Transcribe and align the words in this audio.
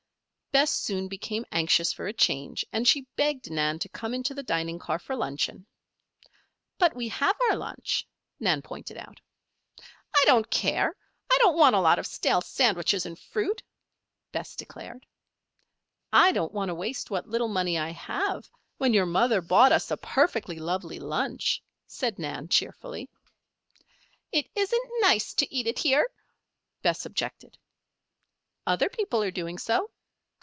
Bess 0.53 0.69
soon 0.69 1.07
became 1.07 1.45
anxious 1.53 1.93
for 1.93 2.07
a 2.07 2.11
change 2.13 2.65
and 2.73 2.85
she 2.85 3.07
begged 3.15 3.49
Nan 3.49 3.79
to 3.79 3.87
come 3.87 4.13
into 4.13 4.33
the 4.33 4.43
dining 4.43 4.79
car 4.79 4.99
for 4.99 5.15
luncheon. 5.15 5.65
"But 6.77 6.93
we 6.93 7.07
have 7.07 7.37
our 7.49 7.55
lunch," 7.55 8.05
Nan 8.37 8.61
pointed 8.61 8.97
out. 8.97 9.21
"I 9.79 10.21
don't 10.25 10.51
care. 10.51 10.93
I 11.31 11.37
don't 11.39 11.55
want 11.57 11.77
a 11.77 11.79
lot 11.79 11.99
of 11.99 12.05
stale 12.05 12.41
sandwiches 12.41 13.05
and 13.05 13.17
fruit," 13.17 13.63
Bess 14.33 14.53
declared. 14.57 15.05
"I 16.11 16.33
don't 16.33 16.51
want 16.51 16.67
to 16.67 16.75
waste 16.75 17.09
what 17.09 17.29
little 17.29 17.47
money 17.47 17.79
I 17.79 17.91
have, 17.91 18.49
when 18.77 18.93
your 18.93 19.05
mother 19.05 19.39
bought 19.39 19.71
us 19.71 19.89
a 19.89 19.95
perfectly 19.95 20.59
lovely 20.59 20.99
lunch," 20.99 21.63
said 21.87 22.19
Nan, 22.19 22.49
cheerfully. 22.49 23.09
"It 24.33 24.47
isn't 24.53 24.91
nice 24.99 25.33
to 25.35 25.53
eat 25.55 25.65
it 25.67 25.79
here," 25.79 26.09
Bess 26.81 27.05
objected. 27.05 27.57
"Other 28.67 28.89
people 28.89 29.23
are 29.23 29.31
doing 29.31 29.57
so." 29.57 29.89